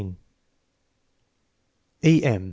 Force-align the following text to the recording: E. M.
E. 2.03 2.23
M. 2.23 2.39